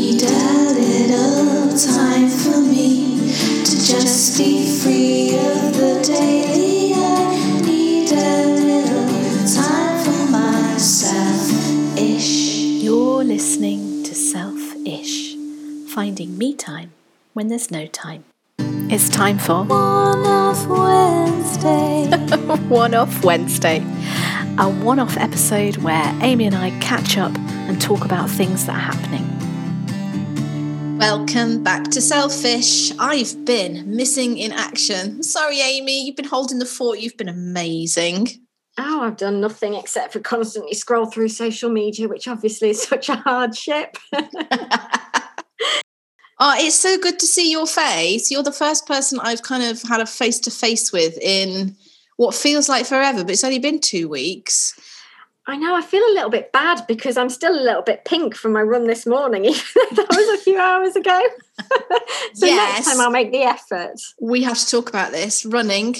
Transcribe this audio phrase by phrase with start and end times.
[0.00, 3.18] need a little time for me
[3.64, 6.94] to just be free of the daily.
[6.94, 12.82] I need a little time for myself ish.
[12.82, 15.36] You're listening to Self Ish,
[15.88, 16.92] finding me time
[17.34, 18.24] when there's no time.
[18.58, 22.06] It's time for One off Wednesday.
[22.68, 23.78] One Off Wednesday,
[24.58, 27.36] a one off episode where Amy and I catch up
[27.68, 29.29] and talk about things that are happening.
[31.00, 32.92] Welcome back to Selfish.
[32.98, 35.22] I've been missing in action.
[35.22, 36.98] Sorry, Amy, you've been holding the fort.
[36.98, 38.28] You've been amazing.
[38.76, 43.08] Oh, I've done nothing except for constantly scroll through social media, which obviously is such
[43.08, 43.96] a hardship.
[46.42, 48.30] Oh, it's so good to see your face.
[48.30, 51.76] You're the first person I've kind of had a face to face with in
[52.16, 54.72] what feels like forever, but it's only been two weeks.
[55.50, 58.36] I know I feel a little bit bad because I'm still a little bit pink
[58.36, 61.20] from my run this morning, even though that was a few hours ago.
[62.34, 62.74] so Yes.
[62.76, 63.96] next time I'll make the effort.
[64.20, 65.96] We have to talk about this running.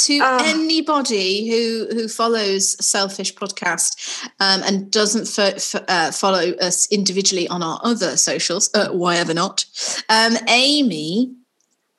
[0.00, 0.38] To Oh.
[0.44, 7.62] anybody who who follows Selfish podcast um, and doesn't fo- uh, follow us individually on
[7.62, 9.64] our other socials, uh, why ever not?
[10.10, 11.32] Um, Amy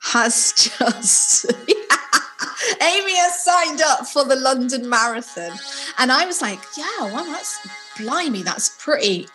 [0.00, 1.46] has just
[2.80, 5.52] Amy has signed up for the London Marathon,
[5.98, 7.58] and I was like, "Yeah, well, that's
[7.98, 9.28] blimey, that's pretty,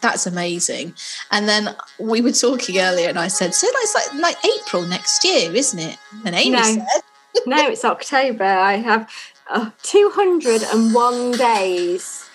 [0.00, 0.94] that's amazing."
[1.30, 5.24] And then we were talking earlier, and I said, "So that's like like April next
[5.24, 6.62] year, isn't it?" And Amy No.
[6.62, 7.02] said,
[7.46, 8.44] no, it's October.
[8.44, 9.08] I have
[9.48, 12.28] uh, 201 days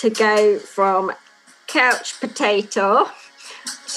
[0.00, 1.12] to go from
[1.66, 3.08] couch potato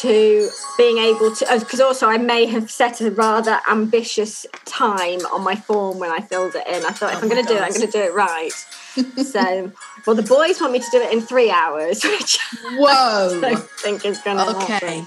[0.02, 5.44] to being able to, because also I may have set a rather ambitious time on
[5.44, 6.86] my form when I filled it in.
[6.86, 8.52] I thought, if Oh I'm going to do it, I'm going to do it right.
[9.26, 9.72] so,
[10.06, 13.70] well, the boys want me to do it in three hours, which I "Whoa." don't
[13.82, 15.00] think is going to Okay.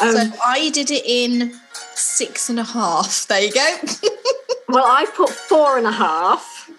[0.00, 1.54] Um, so I did it in
[1.94, 3.26] six and a half.
[3.28, 3.76] There you go.
[4.68, 6.70] well, I put four and a half,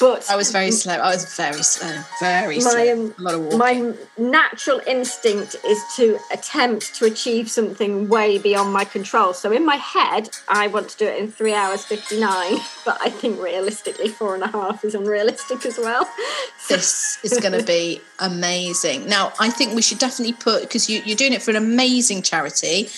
[0.00, 0.94] but I was very slow.
[0.94, 1.92] I was very slow.
[2.20, 2.92] Very My, slow.
[2.92, 8.72] um, a lot of my natural instinct is to attempt to achieve something way beyond
[8.72, 9.32] my control.
[9.34, 12.98] So in my head, I want to do it in three hours fifty nine, but
[13.00, 16.08] I think realistically, four and a half is unrealistic as well.
[16.68, 19.06] this is going to be amazing.
[19.06, 22.22] Now, I think we should definitely put because you, you're doing it for an amazing
[22.22, 22.88] charity,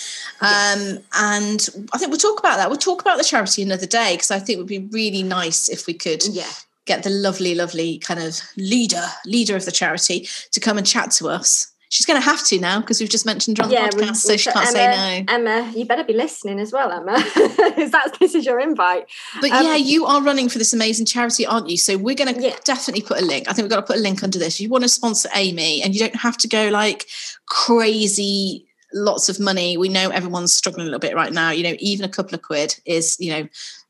[0.41, 2.69] um, and I think we'll talk about that.
[2.69, 5.69] We'll talk about the charity another day because I think it would be really nice
[5.69, 6.51] if we could yeah,
[6.85, 11.11] get the lovely, lovely kind of leader leader of the charity to come and chat
[11.11, 11.70] to us.
[11.91, 13.89] She's going to have to now because we've just mentioned her on the yeah.
[13.89, 15.33] podcast, we- so we- she can't Emma, say no.
[15.35, 17.13] Emma, you better be listening as well, Emma.
[17.77, 19.07] Is that this is your invite?
[19.41, 21.75] But Um, yeah, you are running for this amazing charity, aren't you?
[21.77, 22.55] So we're going to Yeah.
[22.63, 23.49] definitely put a link.
[23.49, 24.55] I think we've got to put a link under this.
[24.55, 27.07] If you want to sponsor Amy and you don't have to go like
[27.45, 29.77] crazy lots of money.
[29.77, 31.51] We know everyone's struggling a little bit right now.
[31.51, 33.47] You know, even a couple of quid is, you know,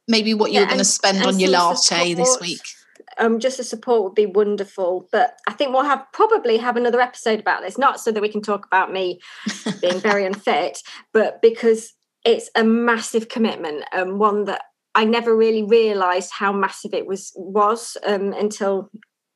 [0.07, 2.61] maybe what you're Yeah, going to spend on your latte this week.
[3.21, 5.07] Um, just the support would be wonderful.
[5.11, 8.29] But I think we'll have probably have another episode about this, not so that we
[8.29, 9.21] can talk about me
[9.81, 10.79] being very unfit,
[11.13, 11.93] but because
[12.25, 14.61] it's a massive commitment and one that
[14.93, 18.89] I never really realised how massive it was was um, until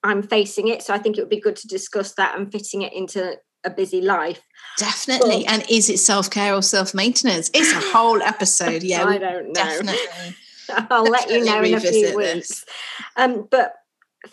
[0.03, 0.83] I'm facing it.
[0.83, 3.69] So I think it would be good to discuss that and fitting it into a
[3.69, 4.41] busy life.
[4.77, 5.43] Definitely.
[5.47, 7.49] Well- and is it self care or self maintenance?
[7.53, 8.83] It's a whole episode.
[8.83, 9.53] Yeah, I don't know.
[9.53, 10.35] definitely.
[10.89, 12.65] I'll let you know in a few weeks.
[13.15, 13.73] Um, but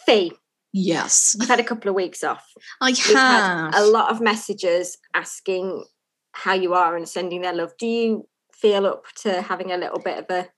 [0.07, 0.33] Fee,
[0.73, 2.47] Yes, I've had a couple of weeks off.
[2.81, 3.75] I We've have.
[3.75, 5.85] had a lot of messages asking
[6.33, 7.73] how you are and sending their love.
[7.79, 10.49] Do you feel up to having a little bit of a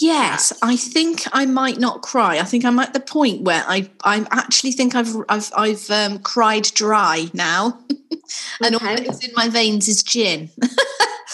[0.00, 2.38] Yes, I think I might not cry.
[2.38, 6.20] I think I'm at the point where I I actually think I've I've I've um,
[6.20, 7.78] cried dry now,
[8.62, 10.50] and all that is in my veins is gin.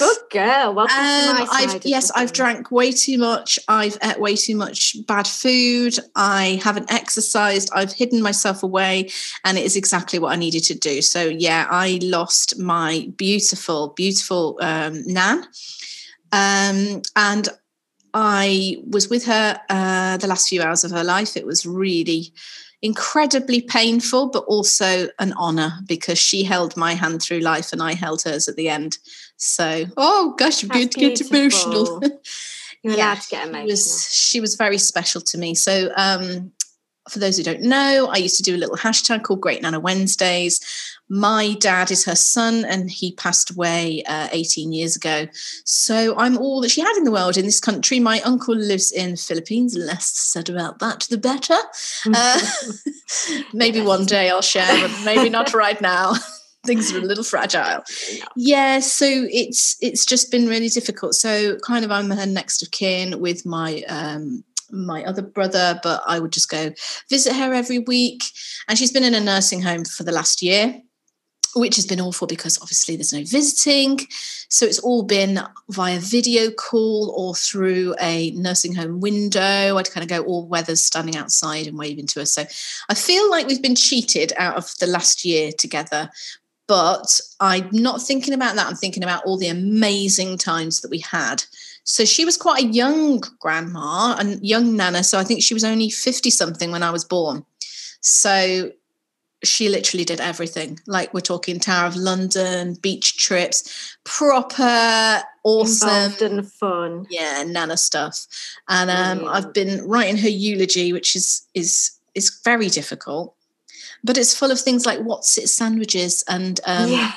[0.00, 0.74] good girl?
[0.74, 1.68] Welcome to Um, my side.
[1.68, 3.58] I've of yes, I've drank way too much.
[3.68, 5.98] I've ate way too much bad food.
[6.16, 7.68] I haven't exercised.
[7.74, 9.10] I've hidden myself away,
[9.44, 11.02] and it is exactly what I needed to do.
[11.02, 15.44] So yeah, I lost my beautiful, beautiful um, nan,
[16.32, 17.48] um, and
[18.14, 21.36] I was with her uh, the last few hours of her life.
[21.36, 22.32] It was really
[22.82, 27.92] incredibly painful, but also an honor because she held my hand through life and I
[27.92, 28.96] held hers at the end.
[29.40, 32.02] So, oh gosh, I'm That's going to get emotional.
[32.82, 35.54] You're Yeah, allowed to get she was she was very special to me.
[35.54, 36.52] So um
[37.08, 39.80] for those who don't know, I used to do a little hashtag called Great Nana
[39.80, 40.60] Wednesdays.
[41.08, 45.26] My dad is her son, and he passed away uh, 18 years ago.
[45.64, 47.98] So I'm all that she had in the world in this country.
[47.98, 49.74] My uncle lives in the Philippines.
[49.74, 51.56] Less said about that, the better.
[52.06, 52.38] Uh,
[53.52, 56.14] maybe one day I'll share, but maybe not right now.
[56.64, 57.82] Things are a little fragile.
[58.36, 61.14] Yeah, so it's it's just been really difficult.
[61.14, 66.02] So kind of I'm her next of kin with my um my other brother, but
[66.06, 66.70] I would just go
[67.08, 68.22] visit her every week.
[68.68, 70.80] And she's been in a nursing home for the last year
[71.54, 73.98] which has been awful because obviously there's no visiting.
[74.48, 79.76] So it's all been via video call or through a nursing home window.
[79.76, 82.26] I'd kind of go all weathers standing outside and waving to her.
[82.26, 82.44] So
[82.88, 86.10] I feel like we've been cheated out of the last year together.
[86.70, 88.68] But I'm not thinking about that.
[88.68, 91.42] I'm thinking about all the amazing times that we had.
[91.82, 95.02] So she was quite a young grandma and young nana.
[95.02, 97.44] So I think she was only 50 something when I was born.
[98.02, 98.70] So
[99.42, 100.78] she literally did everything.
[100.86, 107.06] Like we're talking Tower of London, beach trips, proper awesome Involved and fun.
[107.10, 108.28] Yeah, Nana stuff.
[108.68, 113.34] And um, I've been writing her eulogy, which is is is very difficult,
[114.04, 117.12] but it's full of things like what's it sandwiches and um, yeah.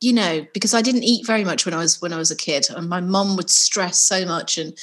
[0.00, 2.36] you know because I didn't eat very much when I was when I was a
[2.36, 4.74] kid, and my mum would stress so much and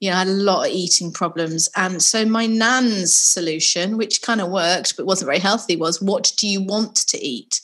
[0.00, 1.70] you know, I had a lot of eating problems.
[1.76, 6.32] And so my nan's solution, which kind of worked but wasn't very healthy, was what
[6.36, 7.60] do you want to eat?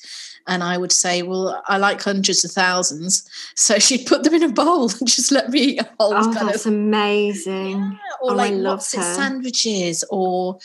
[0.46, 3.28] And I would say, well, I like hundreds of thousands.
[3.56, 6.32] So she'd put them in a bowl and just let me eat a whole Oh,
[6.32, 7.78] kind that's of amazing.
[7.78, 7.88] yeah,
[8.22, 9.14] or Oh, I like what's it her.
[9.14, 10.58] sandwiches, or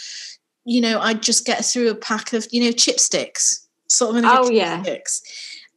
[0.65, 4.25] you know, I'd just get through a pack of you know chipsticks, sort of.
[4.25, 4.81] Oh, yeah.
[4.83, 5.21] chipsticks.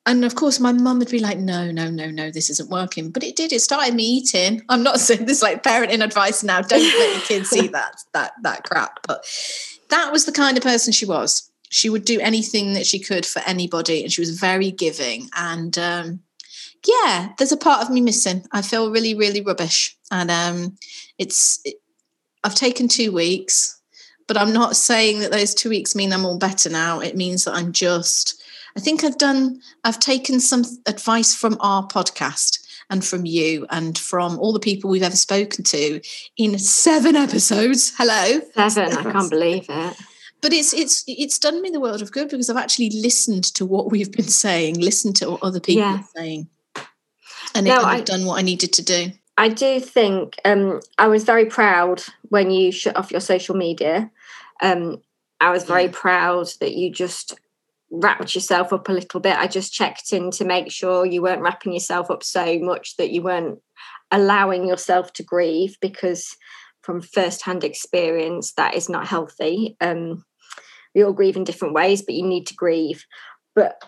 [0.06, 3.10] And of course, my mum would be like, "No, no, no, no, this isn't working."
[3.10, 3.52] But it did.
[3.52, 4.62] It started me eating.
[4.70, 6.62] I'm not saying this like parenting advice now.
[6.62, 9.00] Don't let your kids see that that that crap.
[9.06, 9.24] But
[9.90, 11.50] that was the kind of person she was.
[11.70, 15.28] She would do anything that she could for anybody, and she was very giving.
[15.36, 16.20] And um,
[16.86, 18.46] yeah, there's a part of me missing.
[18.50, 20.78] I feel really, really rubbish, and um,
[21.18, 21.60] it's.
[21.66, 21.76] It,
[22.44, 23.77] I've taken two weeks,
[24.28, 27.00] but I'm not saying that those two weeks mean I'm all better now.
[27.00, 28.40] It means that I'm just.
[28.76, 29.60] I think I've done.
[29.82, 32.60] I've taken some advice from our podcast
[32.90, 36.00] and from you and from all the people we've ever spoken to
[36.36, 37.92] in seven episodes.
[37.96, 38.96] Hello Seven.
[38.96, 39.96] I can't believe it.
[40.40, 43.66] but it's it's it's done me the world of good because I've actually listened to
[43.66, 45.98] what we've been saying, listened to what other people Yeah.
[46.00, 46.48] are saying,
[47.54, 49.12] and, No, it, I've done what I needed to do.
[49.36, 54.10] I do think um, I was very proud when you shut off your social media.
[54.60, 55.02] Um,
[55.40, 55.92] I was very Yeah.
[55.92, 57.38] proud that you just
[57.90, 59.36] wrapped yourself up a little bit.
[59.36, 63.10] I just checked in to make sure you weren't wrapping yourself up so much that
[63.10, 63.60] you weren't
[64.10, 66.36] allowing yourself to grieve because
[66.82, 69.76] from first-hand experience that is not healthy.
[69.80, 70.24] Um,
[70.94, 73.04] we all grieve in different ways, but you need to grieve.
[73.54, 73.82] But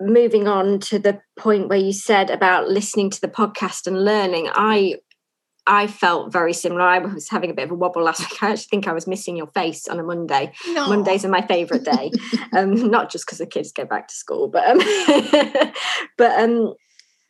[0.00, 4.48] moving on to the point where you said about listening to the podcast and learning,
[4.52, 4.96] I
[5.66, 6.82] I felt very similar.
[6.82, 8.42] I was having a bit of a wobble last week.
[8.42, 10.52] I actually think I was missing your face on a Monday.
[10.68, 10.88] No.
[10.88, 12.12] Mondays are my favourite day,
[12.52, 14.78] um, not just because the kids go back to school, but um,
[16.18, 16.74] but um,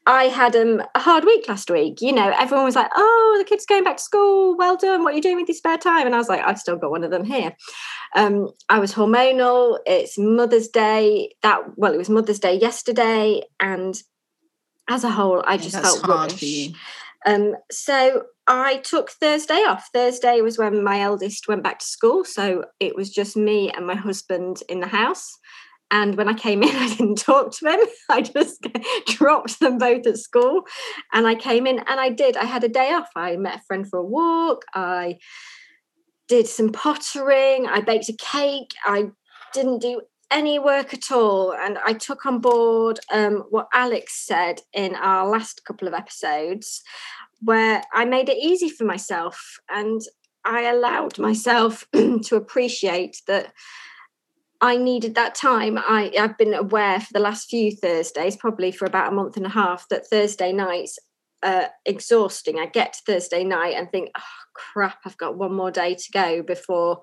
[0.06, 2.00] I had um, a hard week last week.
[2.00, 4.56] You know, everyone was like, "Oh, the kids going back to school.
[4.56, 5.02] Well done.
[5.02, 6.90] What are you doing with your spare time?" And I was like, "I've still got
[6.90, 7.56] one of them here."
[8.14, 9.78] Um, I was hormonal.
[9.86, 11.34] It's Mother's Day.
[11.42, 14.00] That well, it was Mother's Day yesterday, and
[14.88, 16.72] as a whole, I Yeah, just felt rubbish.
[17.26, 19.88] Um, so I took Thursday off.
[19.92, 22.24] Thursday was when my eldest went back to school.
[22.24, 25.36] So it was just me and my husband in the house.
[25.90, 27.80] And when I came in, I didn't talk to them.
[28.10, 28.66] I just
[29.06, 30.62] dropped them both at school.
[31.12, 32.36] And I came in and I did.
[32.36, 33.08] I had a day off.
[33.16, 34.64] I met a friend for a walk.
[34.74, 35.18] I
[36.28, 37.66] did some pottering.
[37.66, 38.70] I baked a cake.
[38.84, 39.10] I
[39.52, 41.52] didn't do any work at all.
[41.52, 46.82] And I took on board um, what Alex said in our last couple of episodes,
[47.40, 50.00] where I made it easy for myself and
[50.44, 53.52] I allowed myself to appreciate that
[54.60, 55.76] I needed that time.
[55.76, 59.44] I, I've been aware for the last few Thursdays, probably for about a month and
[59.44, 60.98] a half, that Thursday nights
[61.42, 62.58] are exhausting.
[62.58, 64.22] I get to Thursday night and think, oh
[64.54, 67.02] crap, I've got one more day to go before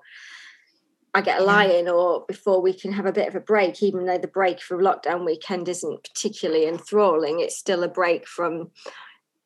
[1.14, 3.82] I get a lie in or before we can have a bit of a break,
[3.82, 7.38] even though the break from lockdown weekend isn't particularly enthralling.
[7.38, 8.72] It's still a break from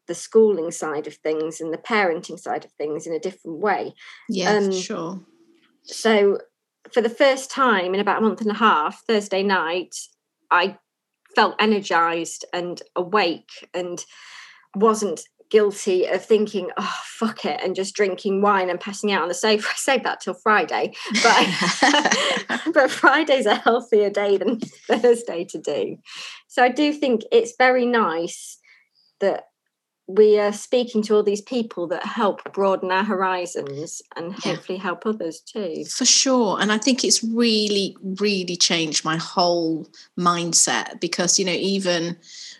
[0.06, 3.94] the schooling side of things and the parenting side of things in a different way.
[4.30, 5.20] Yeah, Um, sure.
[5.82, 6.38] So,
[6.92, 9.94] for the first time in about a month and a half, Thursday night,
[10.50, 10.78] I
[11.34, 14.02] felt energized and awake and
[14.74, 19.28] wasn't guilty of thinking, oh, fuck it, and just drinking wine and passing out on
[19.28, 19.66] the sofa.
[19.72, 20.94] I saved that till Friday.
[21.22, 25.96] But, but Friday's a healthier day than Thursday to do.
[26.46, 28.58] So, I do think it's very nice
[29.20, 29.47] that
[30.08, 34.54] we are speaking to all these people that help broaden our horizons and Yeah.
[34.54, 35.84] hopefully help others too.
[35.84, 36.58] For sure.
[36.58, 39.86] And I think it's really, really changed my whole
[40.18, 42.16] mindset because, you know, even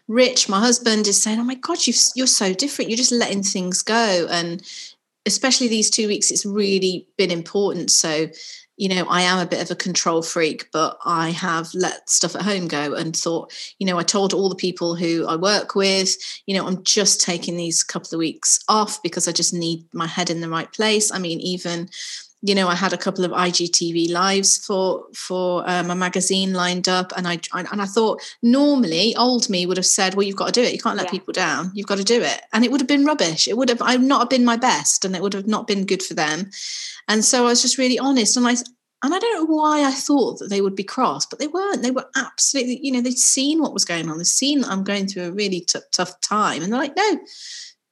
[0.09, 2.91] Rich, my husband, is saying, Oh my God, you've, you're so different.
[2.91, 4.27] You're just letting things go.
[4.31, 4.63] And
[5.25, 7.91] especially these two weeks, it's really been important.
[7.91, 8.29] So,
[8.79, 12.37] you know, I am a bit of a control freak, but I have let stuff
[12.37, 15.75] at home go and thought, you know, I told all the people who I work
[15.75, 16.17] with,
[16.47, 20.07] you know, I'm just taking these couple of weeks off because I just need my
[20.07, 21.11] head in the right place.
[21.11, 21.91] I mean, even
[22.43, 26.89] you know, I had a couple of IGTV lives for for um, a magazine lined
[26.89, 30.47] up, and I and I thought normally old me would have said, "Well, you've got
[30.47, 30.73] to do it.
[30.73, 31.11] You can't let Yeah.
[31.11, 31.73] people down.
[31.75, 33.49] You've got to do it," and it would have been rubbish.
[33.49, 35.67] It would have I would not have been my best, and it would have not
[35.67, 36.51] been good for them.
[37.09, 38.57] And so I was just really honest, and I
[39.03, 41.83] and I don't know why I thought that they would be cross, but they weren't.
[41.83, 44.19] They were absolutely, you know, they'd seen what was going on.
[44.19, 47.19] They'd seen that I'm going through a really t- tough time, and they're like, "No."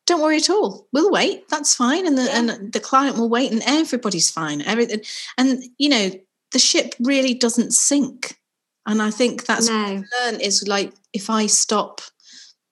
[0.07, 0.87] Don't worry at all.
[0.93, 1.49] We'll wait.
[1.49, 2.07] That's fine.
[2.07, 2.39] And the Yeah.
[2.39, 4.63] and the client will wait and everybody's fine.
[4.63, 5.01] Everything
[5.37, 6.11] and you know,
[6.53, 8.39] the ship really doesn't sink.
[8.87, 9.77] And I think that's what.
[9.77, 12.01] I've learned is like if I stop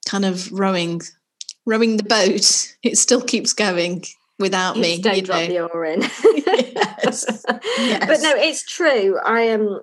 [0.08, 1.02] kind of rowing
[1.66, 4.04] rowing the boat, it still keeps going
[4.38, 5.00] without me.
[5.00, 5.46] Just don't you drop know.
[5.48, 6.02] the oar in.
[7.04, 7.44] Yes.
[7.46, 9.18] But no, it's true.
[9.24, 9.80] I am.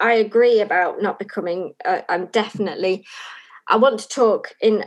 [0.00, 1.74] I agree about not becoming.
[1.84, 3.04] Uh, I'm definitely.
[3.68, 4.84] I want to talk in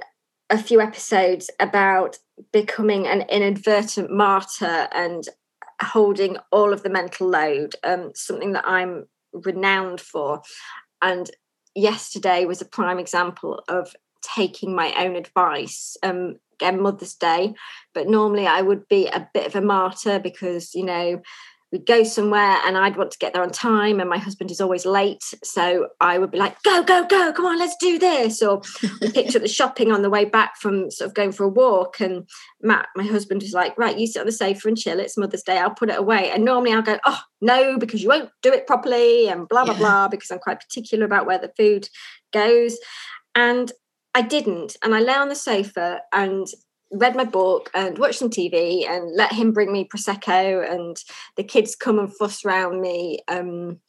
[0.53, 2.19] a few episodes about
[2.51, 5.27] becoming an inadvertent martyr and
[5.81, 7.73] holding all of the mental load.
[7.83, 10.43] Um, something that I'm renowned for,
[11.01, 11.29] and
[11.73, 13.95] yesterday was a prime example of
[14.35, 15.97] taking my own advice.
[16.03, 17.55] Um, again, Mother's Day,
[17.95, 21.19] but normally I would be a bit of a martyr because you know
[21.73, 24.61] we'd go somewhere and I'd want to get there on time, and my husband is
[24.61, 27.33] always late, so I would be like, "Go, go, go!
[27.33, 28.61] Come on, let's do this!" Or
[29.01, 31.49] we picked up the shopping on the way back from sort of going for a
[31.49, 32.29] walk, and
[32.61, 34.99] Matt, my husband, is like, "Right, you sit on the sofa and chill.
[34.99, 35.57] It's Mother's Day.
[35.57, 38.67] I'll put it away." And normally I'll go, "Oh no," because you won't do it
[38.67, 39.79] properly, and blah blah Yeah.
[39.79, 41.89] blah, because I'm quite particular about where the food
[42.31, 42.77] goes,
[43.33, 43.71] and
[44.13, 46.45] I didn't, and I lay on the sofa and
[46.93, 50.97] read my book and watched some TV and let him bring me prosecco and
[51.37, 53.79] the kids come and fuss around me um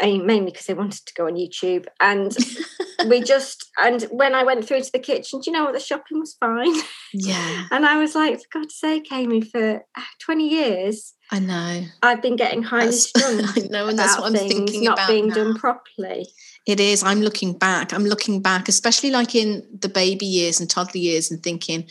[0.00, 1.86] mainly because they wanted to go on YouTube.
[2.00, 2.36] And
[3.08, 5.74] we just and when I went through to the kitchen do you know what?
[5.74, 6.74] The shopping was fine.
[7.12, 11.82] Yeah, and I was like for God's sake Amy for ah, 20 years I know.
[12.02, 15.08] I've been getting highly strung I know, and that's what I'm things thinking not about
[15.08, 15.34] being now.
[15.34, 16.28] done properly
[16.66, 17.02] It is.
[17.04, 17.92] I'm looking back.
[17.92, 21.88] I'm looking back, especially like in the baby years and toddler years, and thinking,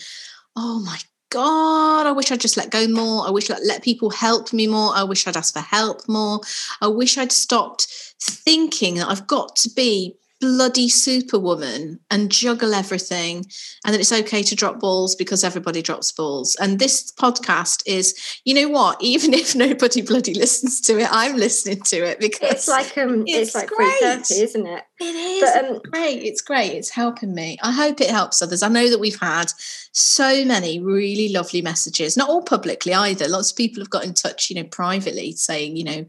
[0.56, 3.28] oh my God, I wish I'd just let go more.
[3.28, 4.92] I wish I'd let people help me more.
[4.94, 6.42] I wish I'd asked for help more.
[6.82, 7.88] I wish I'd stopped
[8.22, 13.44] thinking that I've got to be bloody superwoman and juggle everything
[13.84, 16.56] and that it's okay to drop balls because everybody drops balls.
[16.62, 21.36] And this podcast is, you know what, even if nobody bloody listens to it, I'm
[21.36, 24.00] listening to it because it's like um it's, it's like free great.
[24.00, 26.22] therapy isn't it it is but um great.
[26.22, 26.74] It's great.
[26.74, 27.58] It's helping me.
[27.64, 28.62] I hope it helps others.
[28.62, 29.52] I know that we've had
[29.94, 33.28] so many really lovely messages, not all publicly either.
[33.28, 36.06] Lots of people have got in touch, you know, privately saying, you know,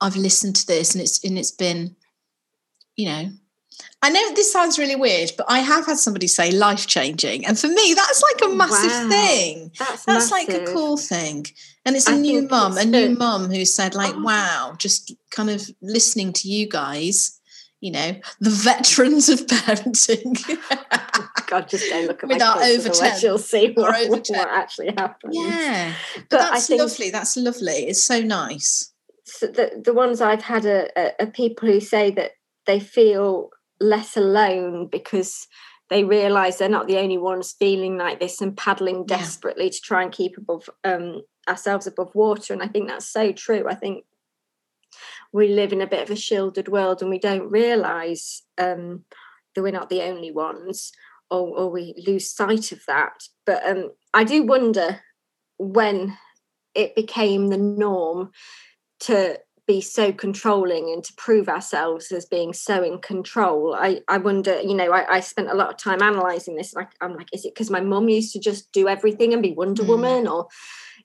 [0.00, 1.94] I've listened to this and it's and it's been,
[2.96, 3.30] you know,
[4.02, 7.44] I know this sounds really weird, but I have had somebody say life changing.
[7.46, 9.08] And for me, that's like a massive Wow.
[9.08, 9.72] thing.
[9.78, 11.46] that's That's like a cool thing.
[11.84, 14.22] And it's a I new mum, a new mum who said, like, Oh.
[14.22, 17.40] wow, just kind of listening to you guys,
[17.80, 20.38] you know, the veterans of parenting.
[21.46, 24.92] God, just don't look at With my our kids, otherwise you'll see what, what actually
[24.96, 25.36] happens.
[25.36, 25.94] yeah.
[26.14, 27.10] But, But I that's think- lovely.
[27.10, 27.86] That's lovely.
[27.88, 28.92] It's so nice.
[29.26, 32.32] So the the ones I've had are, are people who say that
[32.66, 35.46] they feel less alone because
[35.90, 39.18] they realise they're not the only ones feeling like this and paddling Yeah.
[39.18, 42.52] desperately to try and keep above um, ourselves above water.
[42.54, 43.64] And I think that's so true.
[43.68, 44.04] I think
[45.32, 49.04] we live in a bit of a shielded world and we don't realise um,
[49.54, 50.92] that we're not the only ones,
[51.30, 53.24] or, or we lose sight of that.
[53.44, 55.00] But um, I do wonder
[55.58, 56.16] when
[56.74, 58.30] it became the norm
[59.00, 63.74] to be so controlling and to prove ourselves as being so in control.
[63.74, 66.74] I, I wonder, you know, I, I spent a lot of time analysing this.
[66.74, 69.52] Like I'm like, is it because my mum used to just do everything and be
[69.52, 69.88] Wonder Mm.
[69.88, 70.28] Woman?
[70.28, 70.48] Or,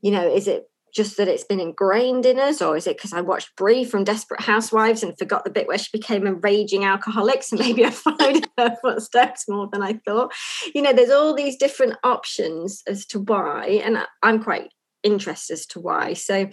[0.01, 2.61] you know, is it just that it's been ingrained in us?
[2.61, 5.77] Or is it because I watched Bree from Desperate Housewives and forgot the bit where
[5.77, 7.43] she became a raging alcoholic?
[7.43, 10.33] So maybe I followed her footsteps more than I thought.
[10.75, 14.69] You know, there's all these different options as to why, and I- I'm quite
[15.03, 16.13] interested as to why.
[16.13, 16.49] So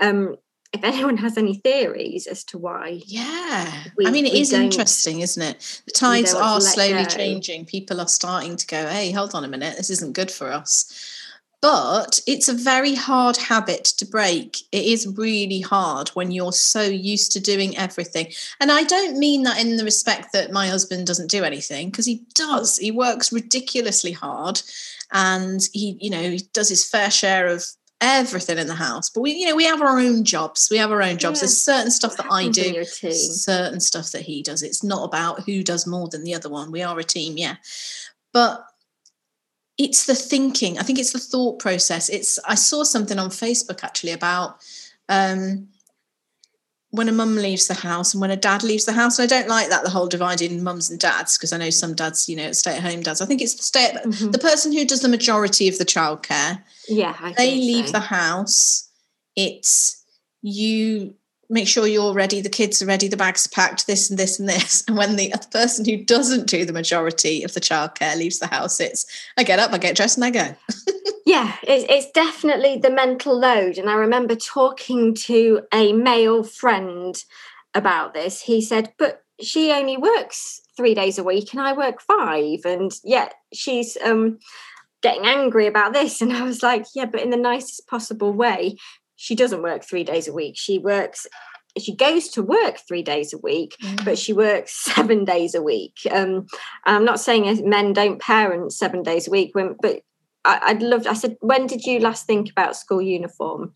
[0.00, 0.36] um
[0.72, 3.02] if anyone has any theories as to why.
[3.06, 3.84] Yeah.
[3.96, 5.82] We- I mean, it is interesting, isn't it?
[5.86, 7.08] The tides are slowly go.
[7.08, 7.66] changing.
[7.66, 10.92] People are starting to go, hey, hold on a minute, this isn't good for us.
[11.60, 14.56] But it's a very hard habit to break.
[14.72, 18.32] It is really hard when you're so used to doing everything.
[18.58, 22.06] And I don't mean that in the respect that my husband doesn't do anything, because
[22.06, 22.78] he does.
[22.78, 24.60] He works ridiculously hard
[25.12, 27.64] and he, you know, he does his fair share of
[28.02, 29.08] everything in the house.
[29.08, 30.68] But we, you know, we have our own jobs.
[30.70, 31.38] We have our own jobs.
[31.38, 31.46] Yeah.
[31.46, 34.62] There's certain stuff that I do certain stuff that he does.
[34.62, 36.72] It's not about who does more than the other one.
[36.72, 37.56] We are a team, yeah.
[38.32, 38.66] But
[39.78, 40.78] it's the thinking.
[40.78, 42.08] I think it's the thought process.
[42.08, 44.56] It's I saw something on Facebook actually about
[45.08, 45.68] um
[46.92, 49.18] when a mum leaves the house and when a dad leaves the house.
[49.18, 51.94] And I don't like that the whole dividing mums and dads because I know some
[51.94, 53.20] dads, you know, stay at home dads.
[53.22, 54.30] I think it's the stay Mhm.
[54.30, 57.92] the person who does the majority of the childcare Yeah, I they leave so.
[57.92, 58.88] the house
[59.36, 60.04] it's
[60.42, 61.14] you
[61.52, 64.40] make sure you're ready the kids are ready the bags are packed this and this
[64.40, 68.16] and this and when the other person who doesn't do the majority of the childcare
[68.16, 69.06] leaves the house it's
[69.36, 70.56] i get up i get dressed and i go
[71.24, 73.78] Yeah, it's, it's definitely the mental load.
[73.78, 77.22] And I remember talking to a male friend
[77.74, 78.42] about this.
[78.42, 82.60] He said, but she only works three days a week and I work five.
[82.64, 84.40] And yet she's um,
[85.00, 86.20] getting angry about this.
[86.22, 88.76] And I was like, yeah, but in the nicest possible way,
[89.22, 90.54] she doesn't work three days a week.
[90.56, 91.28] She works,
[91.78, 95.94] she goes to work three days a week, but she works seven days a week.
[96.10, 96.48] Um,
[96.86, 100.00] I'm not saying men don't parent seven days a week, when, but
[100.44, 101.06] I, I'd love.
[101.06, 103.74] I said, when did you last think about school uniform,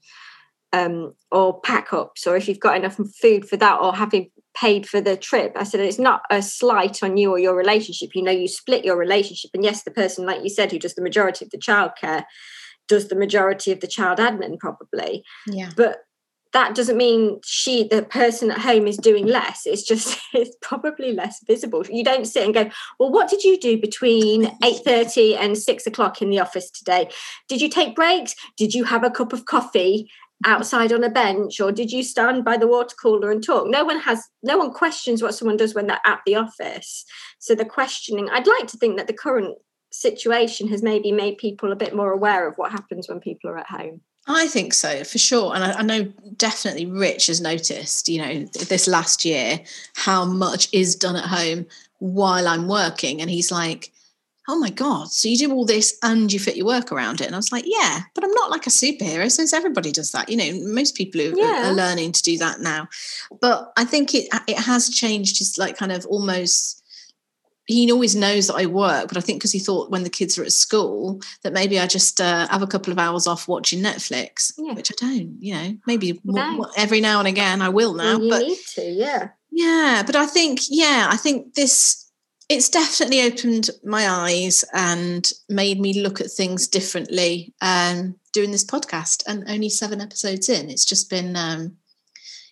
[0.72, 4.88] um, or pack ups, or if you've got enough food for that, or having paid
[4.88, 5.52] for the trip?
[5.54, 8.16] I said it's not a slight on you or your relationship.
[8.16, 10.96] You know, you split your relationship, and yes, the person, like you said, who does
[10.96, 12.24] the majority of the childcare,
[12.88, 15.24] does the majority of the child admin, probably.
[15.46, 15.70] Yeah.
[15.76, 16.02] But
[16.52, 21.12] that doesn't mean she the person at home is doing less it's just it's probably
[21.12, 21.84] less visible.
[21.86, 26.22] You don't sit and go well what did you do between 8.30 and 6 o'clock
[26.22, 27.10] in the office today?
[27.48, 28.34] Did you take breaks?
[28.56, 30.10] Did you have a cup of coffee
[30.46, 31.60] outside on a bench?
[31.60, 33.66] Or did you stand by the water cooler and talk?
[33.66, 37.04] No one has no one questions what someone does when they're at the office.
[37.38, 39.58] So the questioning i'd like to think that the current
[40.00, 43.58] situation has maybe made people a bit more aware of what happens when people are
[43.58, 46.02] at home I think so for sure, and I, I know
[46.36, 49.60] definitely Rich has noticed, you know, this last year
[49.94, 51.66] how much is done at home
[52.00, 53.92] while I'm working, and he's like,
[54.48, 57.26] "Oh my god, so you do all this and you fit your work around it?"
[57.28, 60.28] And I was like, "Yeah, but I'm not like a superhero, since everybody does that.
[60.28, 61.70] You know, most people are, Yeah.
[61.70, 62.88] are learning to do that now."
[63.40, 66.82] But I think it it has changed, just like kind of almost
[67.66, 70.38] he always knows that I work, but I think because he thought when the kids
[70.38, 73.82] are at school that maybe I just uh, have a couple of hours off watching
[73.82, 74.74] Netflix, Yeah.
[74.74, 75.36] which I don't.
[75.40, 76.52] You know, maybe No.
[76.52, 79.28] mo- every now and again I will now, Well, but need to, yeah.
[79.50, 82.04] yeah, but I think yeah, I think this
[82.48, 87.52] it's definitely opened my eyes and made me look at things differently.
[87.60, 91.76] Um, doing this podcast and only seven episodes in, it's just been um,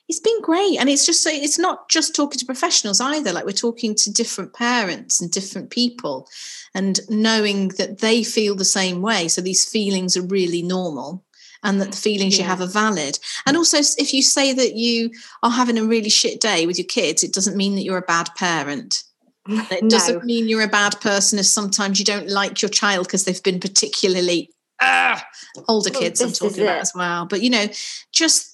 [0.09, 3.33] it's been great, and it's just so it's not just talking to professionals either.
[3.33, 6.29] Like we're talking to different parents and different people,
[6.75, 9.29] and knowing that they feel the same way.
[9.29, 11.25] So these feelings are really normal.
[11.67, 13.19] And that the feelings you have are valid.
[13.47, 15.11] And also, if you say that you
[15.43, 18.03] are having a really shit day with your kids, it doesn't mean that you're a
[18.03, 19.03] bad parent.
[19.49, 19.89] It No.
[19.89, 23.43] doesn't mean you're a bad person if sometimes you don't like your child because they've
[23.43, 24.51] been particularly
[24.83, 25.25] ah,
[25.67, 27.25] older Well, kids I'm talking about as well.
[27.25, 27.67] But you know,
[28.13, 28.54] just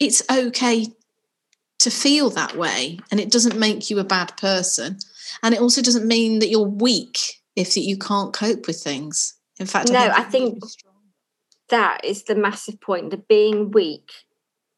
[0.00, 0.86] it's okay
[1.78, 4.98] to feel that way, and it doesn't make you a bad person.
[5.42, 7.18] And it also doesn't mean that you're weak
[7.56, 9.34] if that you can't cope with things.
[9.58, 10.64] In fact, No, I think, I think-
[11.68, 13.10] that is the massive point.
[13.10, 14.10] The being weak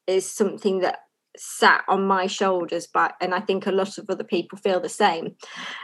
[0.05, 0.99] is something that
[1.35, 4.89] sat on my shoulders, but and I think a lot of other people feel the
[4.89, 5.35] same.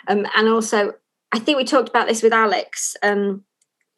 [0.07, 0.93] Um, and also,
[1.31, 2.95] I think we talked about this with Alex.
[3.01, 3.43] Um,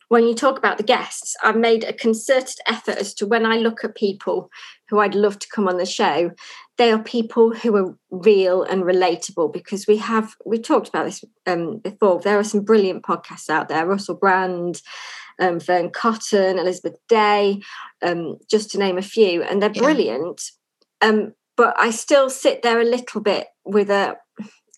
[0.08, 3.58] when you talk about the guests, I've made a concerted effort as to when I
[3.58, 4.50] look at people
[4.92, 6.32] who I'd love to come on the show,
[6.78, 11.24] they are people who are real and relatable because we have we talked about this
[11.48, 12.20] um, before.
[12.20, 13.88] There are some brilliant podcasts out there.
[13.88, 14.82] Russell Brand,
[15.40, 17.62] um, Fearne Cotton, Elizabeth Day,
[18.02, 20.42] um, just to name a few, and they're brilliant.
[21.02, 24.18] Um, but I still sit there a little bit with a.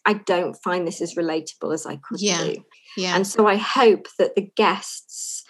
[0.06, 2.44] I don't find this as relatable as I could Yeah.
[2.44, 2.64] do.
[2.98, 3.16] Yeah.
[3.16, 5.44] And so I hope that the guests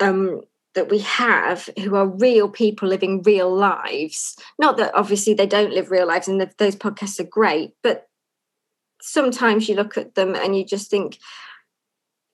[0.00, 0.42] um,
[0.74, 5.72] that we have, who are real people living real lives, not that obviously they don't
[5.72, 8.08] live real lives and th- those podcasts are great, but
[9.00, 11.18] sometimes you look at them and you just think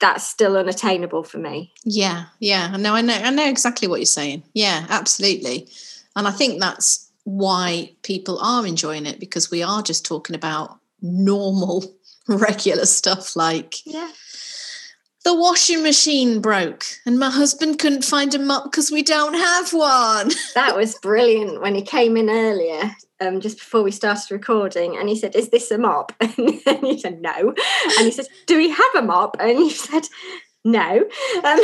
[0.01, 1.72] that's still unattainable for me.
[1.85, 2.77] Yeah, yeah.
[2.77, 4.42] No, I know I know exactly what you're saying.
[4.53, 5.68] Yeah, absolutely.
[6.14, 10.79] And I think that's why people are enjoying it because we are just talking about
[11.01, 11.85] normal,
[12.29, 14.11] regular stuff like Yeah.
[15.26, 19.72] The washing machine broke and my husband couldn't find a mop because we don't have
[19.72, 20.30] one.
[20.54, 25.08] That was brilliant when he came in earlier, um, just before we started recording, and
[25.08, 27.54] he said, "Is this a mop?" And he said, "No."
[27.98, 30.04] And he said, "Do we have a mop?" And you said,
[30.66, 31.05] "No."
[31.44, 31.59] Um,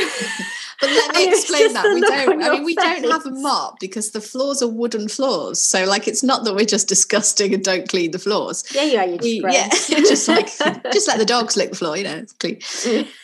[0.81, 1.95] But let me and it was explain that.
[1.95, 5.63] We don't I mean we don't have a mop because the floors are wooden floors.
[5.63, 8.65] So like it's not that we're just disgusting and don't clean the floors.
[8.75, 10.47] Yeah, yeah, you We- just yeah, just like
[10.93, 12.59] just let the dogs lick the floor, you know, it's clean.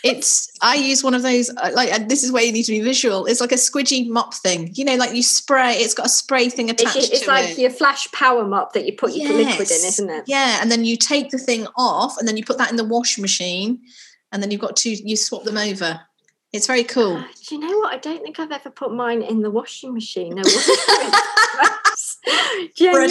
[0.05, 2.73] It's I use one of those uh, like and this is where you need to
[2.73, 3.27] be visual.
[3.27, 4.71] It's like a squidgy mop thing.
[4.75, 5.73] You know, like you spray.
[5.79, 7.59] It's got a spray thing It's, attached it's to like it.
[7.59, 10.25] your flash power mop that you put your liquid in, isn't it?
[10.29, 12.85] Yeah, and then you take the thing off, and then you put that in the
[12.85, 13.81] washing machine,
[14.33, 14.91] and then you've got two.
[14.93, 16.01] You swap them over.
[16.53, 17.17] It's very cool.
[17.17, 17.95] Uh, do you know what?
[17.95, 20.35] I don't think I've ever put mine in the washing machine.
[20.35, 21.13] No, Genuine-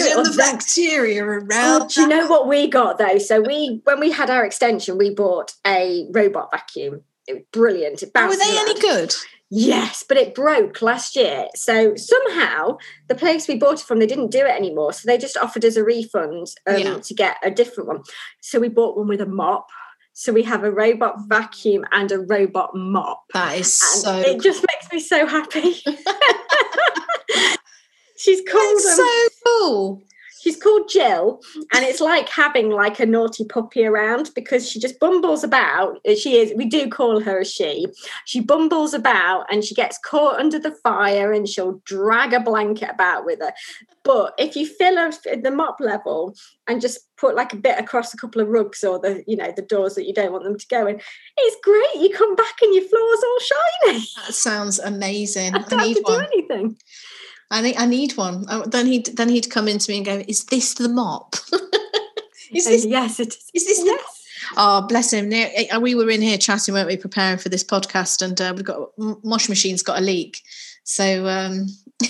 [0.00, 1.82] Spreading the bacteria around.
[1.82, 3.18] Oh, do you know what we got though?
[3.18, 7.02] So we, when we had our extension, we bought a robot vacuum.
[7.26, 8.02] It was brilliant.
[8.02, 9.14] It Oh, were they any good?
[9.50, 11.46] Yes, but it broke last year.
[11.54, 12.76] So somehow
[13.08, 14.92] the place we bought it from, they didn't do it anymore.
[14.92, 16.98] So they just offered us a refund um, Yeah.
[16.98, 18.02] to get a different one.
[18.40, 19.68] So we bought one with a mop.
[20.18, 23.22] So we have a robot vacuum and a robot mop.
[23.34, 24.18] That is And so.
[24.18, 25.74] it just makes me so happy.
[28.16, 30.02] She's called That's um, so cool.
[30.40, 31.40] She's called Jill,
[31.72, 35.98] and it's like having like a naughty puppy around because she just bumbles about.
[36.06, 37.86] Uh, She is, we do call her a she.
[38.24, 42.90] She bumbles about and she gets caught under the fire and she'll drag a blanket
[42.90, 43.52] about with her.
[44.04, 46.34] But if you fill her the mop level
[46.66, 49.52] and just put like a bit across a couple of rugs or the, you know,
[49.54, 51.00] the doors that you don't want them to go in,
[51.36, 52.02] it's great.
[52.02, 53.98] You come back and your floor's all shiny.
[54.26, 55.54] That sounds amazing.
[55.54, 56.26] I I don't have need to do one.
[56.32, 56.76] anything.
[57.50, 58.44] I think I need one.
[58.66, 61.36] Then he'd then he'd come into me and go, "Is this the mop?
[62.52, 63.50] is this yes, it is.
[63.54, 64.24] is this the Yes.
[64.56, 65.28] Oh, bless him.
[65.28, 68.52] Now, eh, We were in here chatting, weren't we, preparing for this podcast, and uh,
[68.54, 70.42] we've got m- washing machine's got a leak.
[70.84, 71.66] So um,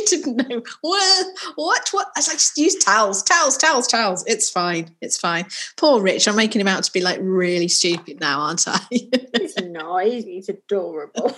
[0.06, 2.08] didn't know well, what what.
[2.16, 4.24] I was like, just use towels, towels, towels, towels.
[4.26, 5.46] It's fine, it's fine.
[5.76, 8.80] Poor Rich, I'm making him out to be like really stupid now, aren't I?
[8.90, 10.24] He's nice.
[10.24, 11.36] He's adorable.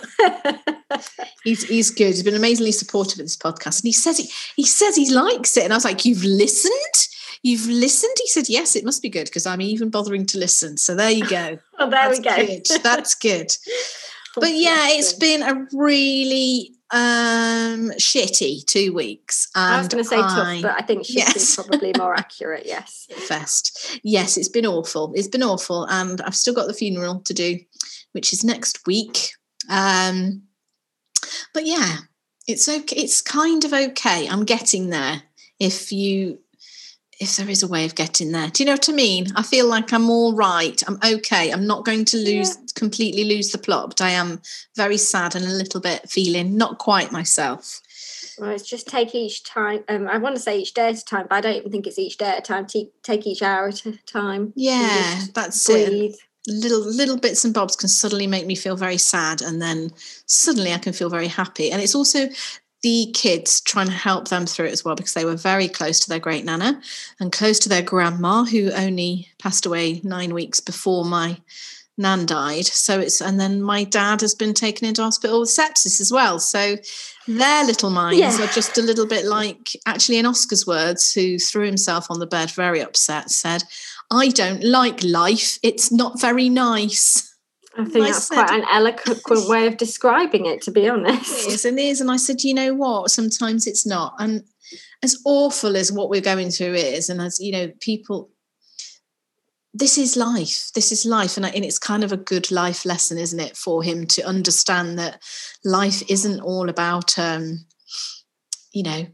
[1.43, 2.07] he's he's good.
[2.07, 5.55] He's been amazingly supportive of this podcast, and he says he he says he likes
[5.57, 5.63] it.
[5.63, 7.07] And I was like, "You've listened."
[7.41, 8.15] You've listened?
[8.17, 10.75] He said, Yes, it must be good because I'm even bothering to listen.
[10.75, 11.57] So there you go.
[11.79, 12.35] oh, there we go.
[12.35, 12.65] Good.
[12.83, 13.55] That's good.
[14.35, 19.47] But yeah, it's been a really um shitty two weeks.
[19.55, 21.35] I was going to say tough, but I think shit Yes.
[21.35, 22.65] is probably more accurate.
[22.65, 23.07] Yes.
[23.27, 23.99] fest.
[24.03, 25.11] Yes, it's been awful.
[25.15, 27.59] It's been awful, and I've still got the funeral to do,
[28.13, 29.29] which is next week.
[29.69, 30.43] Um,
[31.53, 31.97] but yeah,
[32.47, 32.95] it's okay.
[32.95, 34.27] It's kind of okay.
[34.27, 35.21] I'm getting there.
[35.59, 36.39] If you,
[37.19, 39.27] if there is a way of getting there, do you know what I mean?
[39.35, 40.81] I feel like I'm all right.
[40.87, 41.51] I'm okay.
[41.51, 44.41] I'm not going to lose completely lose the plot, but I am
[44.75, 47.81] very sad and a little bit feeling not quite myself.
[48.39, 49.83] Well, it's just take each time.
[49.89, 51.87] Um, I want to say each day at a time, but I don't even think
[51.87, 52.65] it's each day at a time.
[52.65, 54.53] Take, take each hour at a time.
[54.55, 56.15] Yeah, that's it.
[56.47, 59.91] Little little bits and bobs can suddenly make me feel very sad and then
[60.25, 62.27] suddenly i can feel very happy and it's also
[62.81, 65.99] the kids trying to help them through it as well because they were very close
[65.99, 66.81] to their great nana
[67.19, 71.37] and close to their grandma who only passed away nine weeks before my
[71.97, 75.99] nan died so it's and then my dad has been taken into hospital with sepsis
[75.99, 76.77] as well so
[77.27, 78.43] their little minds Yeah.
[78.43, 82.25] are just a little bit like actually in oscar's words who threw himself on the
[82.27, 83.63] bed very upset said
[84.11, 85.59] I don't like life.
[85.61, 87.28] It's not very nice.
[87.81, 91.47] I think I that's said- quite an eloquent way of describing it, to be honest.
[91.47, 92.01] is and it is.
[92.01, 93.11] And I said, you know what?
[93.11, 94.13] Sometimes it's not.
[94.19, 94.43] And
[95.01, 98.29] as awful as what we're going through is, and as you know, people,
[99.73, 100.71] this is life.
[100.73, 101.37] This is life.
[101.37, 104.23] And, I- and it's kind of a good life lesson, isn't it, for him to
[104.23, 105.21] understand that
[105.63, 107.65] life isn't all about, um,
[108.73, 109.07] you know,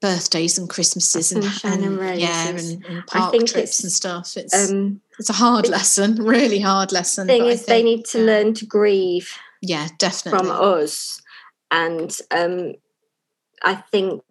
[0.00, 4.36] birthdays and Christmases and, Sunshine and yeah, and, and park trips and stuff.
[4.36, 7.26] It's Um, it's a hard lesson, really hard lesson.
[7.26, 8.24] thing I is, they need to yeah.
[8.24, 10.38] learn to grieve Yeah, definitely.
[10.38, 11.20] from us,
[11.70, 12.74] and um,
[13.62, 14.22] I think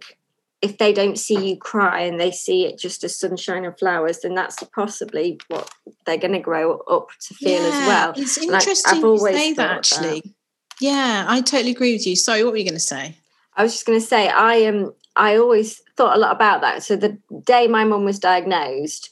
[0.62, 4.20] if they don't see you cry and they see it just as sunshine and flowers,
[4.20, 5.72] then that's possibly what
[6.06, 8.14] they're going to grow up to feel as well.
[8.16, 10.02] It's interesting always say that thought that.
[10.02, 10.36] actually.
[10.80, 12.16] Yeah, I totally agree with you.
[12.16, 13.16] Sorry, what were you going to say?
[13.56, 14.86] I was just going to say, I am.
[14.86, 16.84] Um, I always thought a lot about that.
[16.84, 19.10] So the day my mum was diagnosed,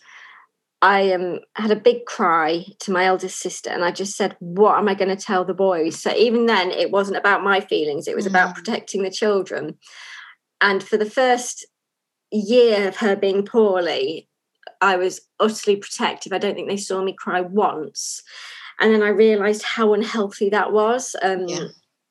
[0.82, 4.78] I um, had a big cry to my eldest sister, and I just said, "What
[4.78, 8.08] am I going to tell the boys?" So even then, it wasn't about my feelings;
[8.08, 8.56] it was about Mm.
[8.56, 9.78] protecting the children.
[10.62, 11.66] And for the first
[12.32, 14.30] year of her being poorly,
[14.82, 16.34] I was utterly protective.
[16.34, 18.22] I don't think they saw me cry once.
[18.80, 21.16] And then I realized how unhealthy that was.
[21.24, 21.68] Um, Yeah.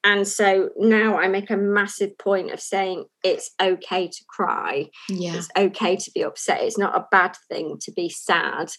[0.08, 4.88] And so now I make a massive point of saying it's okay to cry.
[5.10, 5.34] Yeah.
[5.34, 6.62] It's okay to be upset.
[6.62, 8.70] It's not a bad thing to be sad.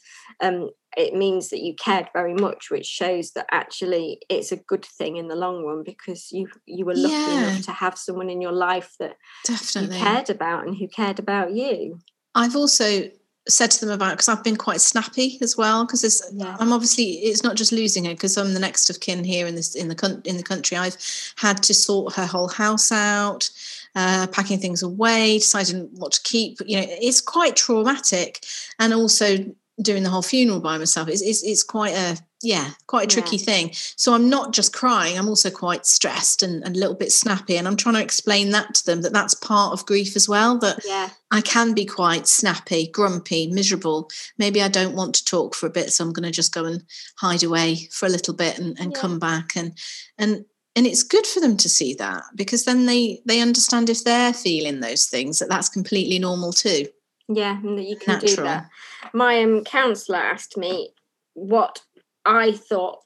[0.42, 4.84] Um, it means that you cared very much, which shows that actually it's a good
[4.84, 7.44] thing in the long run because you you were lucky Yeah.
[7.50, 9.14] enough to have someone in your life that
[9.46, 9.98] Definitely.
[9.98, 12.00] you cared about and who cared about you.
[12.34, 13.12] I've also
[13.50, 16.56] said to them about because I've been quite snappy as well because it's Yeah.
[16.60, 19.56] I'm obviously it's not just losing her because I'm the next of kin here in
[19.56, 20.78] this in the in the country.
[20.78, 20.98] I've
[21.38, 23.50] had to sort her whole house out,
[23.96, 26.60] uh, packing things away, deciding what to keep.
[26.66, 28.46] You know, it's quite traumatic,
[28.78, 29.38] and also
[29.82, 31.08] doing the whole funeral by myself.
[31.08, 33.44] It's it's, it's quite a yeah quite a tricky Yeah.
[33.44, 33.70] thing.
[33.74, 35.18] So I'm not just crying.
[35.18, 38.52] I'm also quite stressed and, and a little bit snappy, and I'm trying to explain
[38.52, 40.58] that to them that that's part of grief as well.
[40.60, 41.10] That Yeah.
[41.32, 44.10] I can be quite snappy, grumpy, miserable.
[44.38, 46.66] Maybe I don't want to talk for a bit, so I'm going to just go
[46.66, 46.84] and
[47.18, 49.00] hide away for a little bit and, and Yeah.
[49.02, 49.56] come back.
[49.56, 49.78] And
[50.18, 54.04] and and it's good for them to see that because then they they understand if
[54.04, 56.88] they're feeling those things that that's completely normal too.
[57.32, 58.70] Yeah, and that you can do that.
[59.14, 60.90] My um, counsellor asked me
[61.36, 61.82] what
[62.26, 63.00] I thought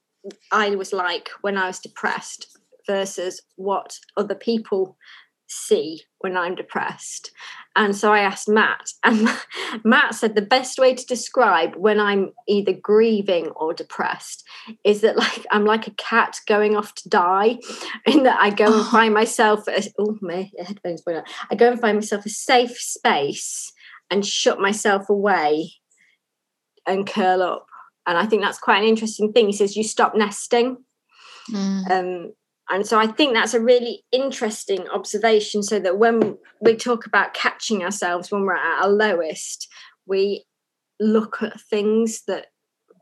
[0.52, 2.58] I was like when I was depressed
[2.88, 4.98] versus what other people
[5.48, 7.32] see when I'm depressed.
[7.76, 9.28] And so I asked Matt, and
[9.84, 14.46] Matt said the best way to describe when I'm either grieving or depressed
[14.86, 17.58] is that like I'm like a cat going off to die,
[18.06, 18.90] in that I go and Oh.
[18.90, 19.68] find myself.
[19.68, 21.26] A, oh, my headphones going out.
[21.52, 23.73] I go and find myself a safe space
[24.14, 25.72] and shut myself away
[26.86, 27.66] and curl up.
[28.06, 29.48] And I think that's quite an interesting thing.
[29.48, 30.78] He says you stop nesting.
[31.50, 31.92] Mm.
[31.92, 32.34] Um,
[32.70, 35.64] and so I think that's a really interesting observation.
[35.64, 39.68] So that when we talk about catching ourselves when we're at our lowest,
[40.06, 40.46] we
[41.00, 42.48] look at things that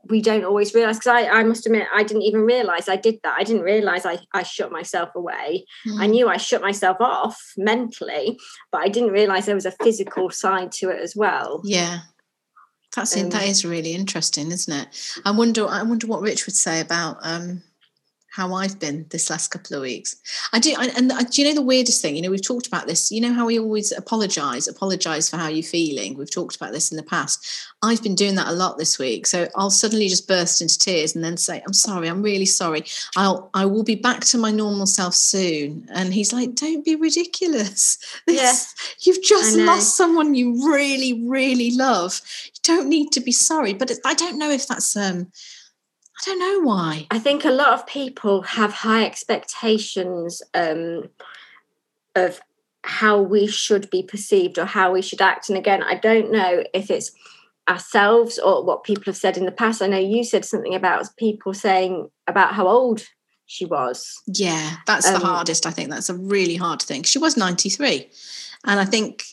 [0.10, 0.98] we don't always realize.
[0.98, 3.36] Because I, I must admit, I didn't even realize I did that.
[3.38, 5.66] I didn't realize I, I shut myself away.
[6.00, 6.10] I Mm.
[6.12, 8.40] knew I shut myself off mentally,
[8.72, 11.62] but I didn't realize there was a physical side to it as well.
[11.64, 12.00] Yeah.
[12.96, 14.88] That's in, that Um, is really interesting, isn't it?
[15.24, 17.64] I wonder I wonder what Rich would say about um
[18.32, 20.16] how I've been this last couple of weeks.
[20.54, 22.16] I do, I, and I, do you know the weirdest thing?
[22.16, 23.12] You know, we've talked about this.
[23.12, 26.18] You know how we always apologize, apologize for how you're feeling.
[26.18, 27.46] We've talked about this in the past.
[27.82, 29.28] I've been doing that a lot this week.
[29.28, 32.08] So I'll suddenly just burst into tears and then say, "I'm sorry.
[32.08, 32.86] I'm really sorry.
[33.18, 36.96] I'll, I will be back to my normal self soon." And he's like, "Don't be
[36.96, 37.98] ridiculous.
[38.28, 38.44] Yeah.
[38.44, 42.22] This, you've just lost someone you really, really love.
[42.46, 45.32] You don't need to be sorry." But I don't know if that's um.
[46.22, 47.08] I don't know why.
[47.10, 51.10] I think a lot of people have high expectations um,
[52.16, 52.40] of
[52.84, 55.50] how we should be perceived or how we should act.
[55.50, 57.12] And again, I don't know if it's
[57.68, 59.82] ourselves or what people have said in the past.
[59.82, 63.04] I know you said something about people saying about how old
[63.46, 64.22] she was.
[64.28, 65.66] Yeah, that's Um, the hardest.
[65.66, 67.04] I think that's a really hard thing.
[67.04, 68.10] She was 93.
[68.66, 69.24] And I think,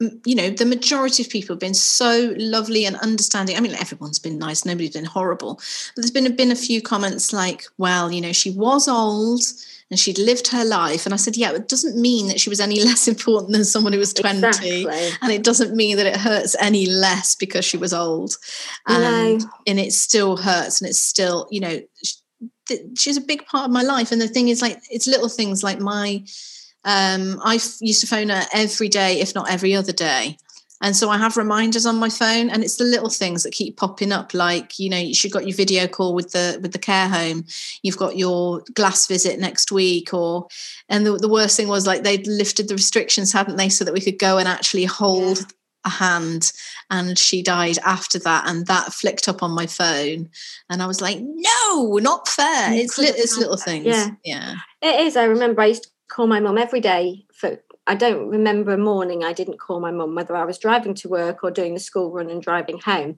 [0.00, 3.56] you know, the majority of people have been so lovely and understanding.
[3.56, 5.54] I mean, everyone's been nice, nobody's been horrible.
[5.54, 9.42] But there's been, been a few comments like, well, you know, she was old
[9.90, 11.04] and she'd lived her life.
[11.04, 13.92] And I said, yeah, it doesn't mean that she was any less important than someone
[13.92, 14.38] who was 20.
[14.38, 14.86] Exactly.
[15.20, 18.36] And it doesn't mean that it hurts any less because she was old.
[18.88, 18.94] No.
[18.94, 23.64] And, and it still hurts and it's still, you know, sh- she's a big part
[23.64, 24.12] of my life.
[24.12, 26.22] And the thing is, like, it's little things like my,
[26.84, 30.36] um, I used to phone her every day, if not every other day.
[30.80, 33.76] And so I have reminders on my phone, and it's the little things that keep
[33.76, 37.08] popping up, like you know, you've got your video call with the with the care
[37.08, 37.46] home,
[37.82, 40.46] you've got your glass visit next week, or
[40.88, 43.92] and the, the worst thing was like they'd lifted the restrictions, hadn't they, so that
[43.94, 45.44] we could go and actually hold Yeah.
[45.86, 46.52] a hand.
[46.90, 50.28] And she died after that, and that flicked up on my phone,
[50.70, 54.10] and I was like, "No, not fair." You It's li- it's little things, Yeah.
[54.24, 54.54] yeah.
[54.80, 55.16] It is.
[55.16, 57.58] I remember I used to call my mum every day for.
[57.86, 61.08] I don't remember a morning I didn't call my mum, whether I was driving to
[61.08, 63.16] work or doing the school run and driving home.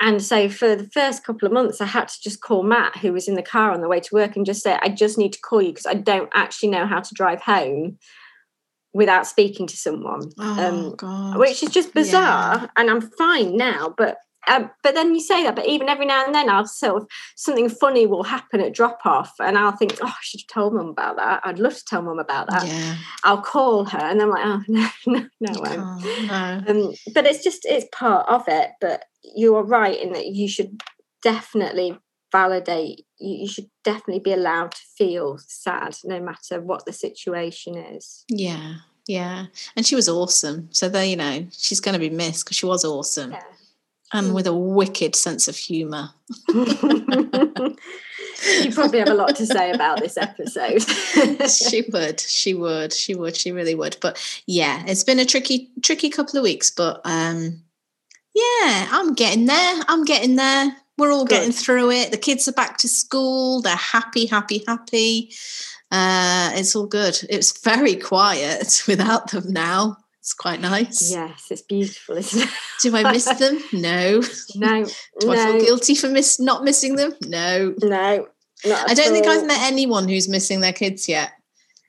[0.00, 3.12] And so for the first couple of months, I had to just call Matt, who
[3.12, 5.32] was in the car on the way to work, and just say, I just need
[5.34, 7.98] to call you because I don't actually know how to drive home
[8.94, 10.22] without speaking to someone.
[10.38, 12.58] Oh Um, which is just bizarre.
[12.62, 12.66] Yeah.
[12.76, 16.24] And I'm fine now, but um, but then you say that, but even every now
[16.24, 19.98] and then, I'll sort of something funny will happen at drop off, and I'll think,
[20.02, 21.40] oh, I should have told mum about that.
[21.44, 22.66] I'd love to tell mum about that.
[22.66, 26.02] yeah, I'll call her, and I'm like, oh no, no, no, you I won't.
[26.02, 26.72] can't, no.
[26.88, 28.70] Um, but it's just it's part of it.
[28.80, 30.80] But you are right in that you should
[31.22, 31.98] definitely
[32.32, 33.06] validate.
[33.18, 38.24] You, you should definitely be allowed to feel sad, no matter what the situation is.
[38.28, 38.76] Yeah,
[39.06, 39.46] Yeah.
[39.76, 40.68] And she was awesome.
[40.72, 43.42] So there, you know, she's going to be missed because she was awesome Yeah.
[44.12, 46.10] And with a wicked sense of humour.
[46.48, 46.64] you
[48.72, 50.82] probably have a lot to say about this episode.
[51.50, 53.96] she would, she would, she would, she really would.
[54.00, 56.70] But yeah, it's been a tricky, tricky couple of weeks.
[56.70, 57.62] But um,
[58.34, 59.82] yeah, I'm getting there.
[59.88, 60.76] I'm getting there.
[60.98, 61.36] We're all Good.
[61.36, 62.10] getting through it.
[62.10, 63.62] The kids are back to school.
[63.62, 65.32] They're happy, happy, happy.
[65.90, 67.18] Uh, it's all good.
[67.28, 69.98] It's very quiet without them now.
[70.22, 71.10] It's quite nice.
[71.10, 72.48] yes, it's beautiful, isn't it?
[72.80, 73.58] Do I miss them?
[73.72, 74.22] No.
[74.54, 74.86] No,
[75.20, 77.12] Do I feel guilty for miss not missing them?
[77.22, 77.74] No.
[77.82, 78.28] no.
[78.64, 81.32] I don't think I've met anyone who's missing their kids yet.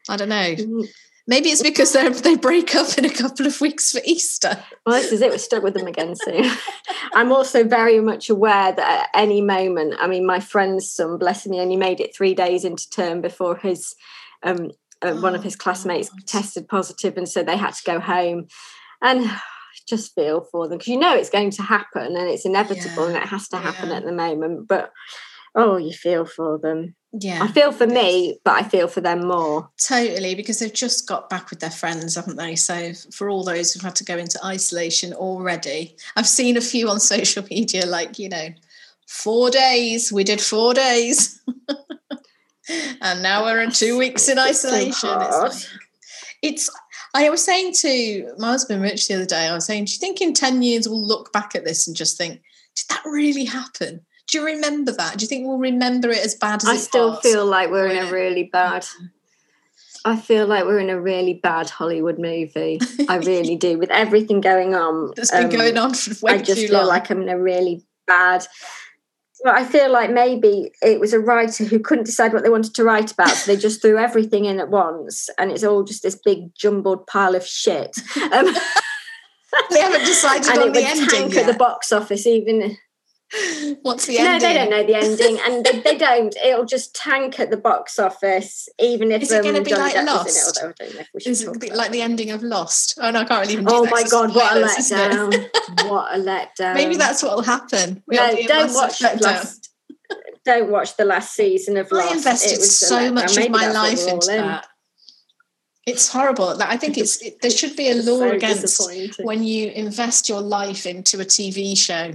[0.10, 0.56] I don't know.
[0.56, 0.88] Mm,
[1.28, 4.58] Maybe it's because they they break up in a couple of weeks for Easter.
[4.84, 5.30] Well, this is it.
[5.30, 6.50] We're stuck with them again soon.
[7.13, 11.46] I'm also very much aware that at any moment, I mean, my friend's son, bless
[11.46, 13.96] him, he only made it three days into term before his
[14.41, 14.72] um,
[15.03, 18.47] uh, one of Oh, his classmates tested positive, and so they had to go home.
[19.01, 19.29] And
[19.87, 23.17] just feel for them because you know it's going to happen and it's inevitable and
[23.17, 23.97] it has to happen yeah.
[23.97, 24.67] at the moment.
[24.67, 24.93] But
[25.55, 26.95] oh, you feel for them.
[27.11, 27.43] Yeah.
[27.43, 29.69] I feel for me, but I feel for them more.
[29.77, 32.55] Totally, because they've just got back with their friends, haven't they?
[32.55, 36.89] So, for all those who've had to go into isolation already, I've seen a few
[36.89, 38.49] on social media, like, you know,
[39.07, 41.39] four days, we did four days.
[43.02, 45.10] and now we're in two weeks in isolation.
[45.21, 45.80] it's, like-
[46.41, 46.69] it's,
[47.13, 49.99] I was saying to my husband Rich the other day, I was saying, do you
[49.99, 52.41] think in 10 years we'll look back at this and just think,
[52.76, 54.02] did that really happen?
[54.28, 55.17] Do you remember that?
[55.17, 57.19] Do you think we'll remember it as bad as I it still was?
[57.19, 58.86] feel like we're in a really bad.
[60.06, 62.80] I feel like we're in a really bad Hollywood movie.
[63.08, 65.12] I really do, with everything going on.
[65.15, 66.88] that's been um, going on for way I just feel long.
[66.88, 68.45] like I'm in a really bad.
[69.43, 72.73] But I feel like maybe it was a writer who couldn't decide what they wanted
[72.75, 76.01] to write about, so they just threw everything in at once, and it's all just
[76.01, 77.97] this big jumbled pile of shit.
[78.32, 78.56] Um,
[79.69, 81.47] they haven't decided and on it the would ending tank yet.
[81.47, 82.75] at the box office, even
[83.82, 84.39] What's the no, ending?
[84.41, 86.36] they don't know the ending, and they, they don't.
[86.43, 89.96] It'll just tank at the box office, even if Is it um, be Johnny like
[89.96, 90.58] Depp Lost?
[90.58, 90.63] it.
[90.63, 92.43] I don't know if we should Is it talk a bit like the ending of
[92.43, 92.98] Lost?
[93.02, 95.12] Oh no, I can't really even Oh my god, what a spoilers, isn't it?
[95.12, 95.89] letdown!
[95.89, 96.74] what a letdown!
[96.76, 98.04] Maybe that's what will happen.
[98.08, 98.36] no.
[98.36, 99.69] Be a Don't watch last.
[100.46, 102.12] Don't watch the last season of Lost.
[102.12, 104.41] I invested It was a so much of my life into in.
[104.41, 104.67] that.
[105.86, 106.56] It's horrible.
[106.56, 108.91] Like, I think it's it, there should be a law so against
[109.24, 112.13] when you invest your life into a TV show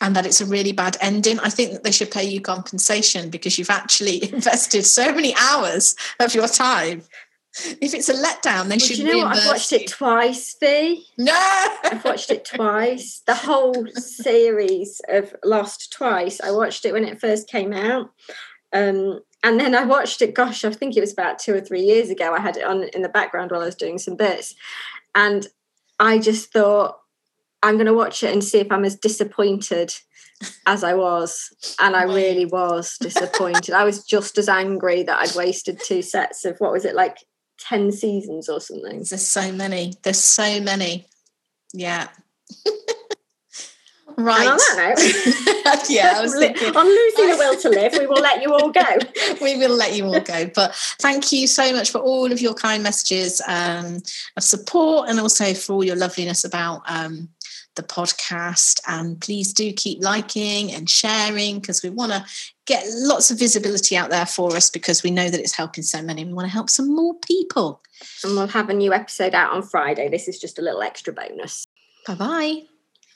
[0.00, 1.38] and that it's a really bad ending.
[1.40, 5.96] I think that they should pay you compensation because you've actually invested so many hours
[6.18, 7.02] of your time.
[7.80, 9.36] If it's a letdown, they Well, should do you know what?
[9.36, 11.04] I've watched it twice, Fee.
[11.18, 13.22] No, I've watched it twice.
[13.26, 16.40] The whole series of Lost twice.
[16.40, 18.10] I watched it when it first came out.
[18.72, 21.82] Um, and then I watched it, gosh, I think it was about two or three
[21.82, 22.32] years ago.
[22.32, 24.54] I had it on in the background while I was doing some bits.
[25.16, 25.46] And
[25.98, 26.99] I just thought,
[27.62, 29.92] I'm going to watch it and see if I'm as disappointed
[30.66, 31.76] as I was.
[31.80, 33.74] And I really was disappointed.
[33.74, 37.18] I was just as angry that I'd wasted two sets of, what was it, like
[37.60, 39.04] 10 seasons or something.
[39.08, 39.94] There's so many.
[40.02, 41.08] There's so many.
[41.72, 42.08] Yeah.
[44.24, 44.40] right.
[44.40, 48.06] And on that note, yeah, I was thinking on losing the will to live, we
[48.06, 48.98] will let you all go.
[49.40, 50.50] we will let you all go.
[50.54, 54.02] But thank you so much for all of your kind messages um,
[54.36, 57.28] of support and also for all your loveliness about um,
[57.76, 58.80] the podcast.
[58.86, 62.24] And please do keep liking and sharing because we want to
[62.66, 66.02] get lots of visibility out there for us because we know that it's helping so
[66.02, 66.24] many.
[66.24, 67.82] We want to help some more people.
[68.24, 70.08] And we'll have a new episode out on Friday.
[70.08, 71.64] This is just a little extra bonus.
[72.06, 72.69] Bye bye.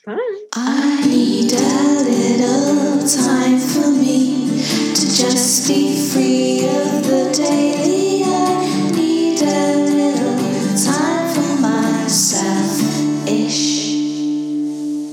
[0.05, 0.43] Bye.
[0.53, 4.61] I need a little time for me
[4.93, 8.23] to just be free of the daily.
[8.23, 13.95] I need a little time for myself ish.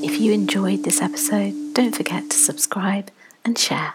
[0.05, 3.11] If you enjoyed this episode, don't forget to subscribe
[3.47, 3.95] and share.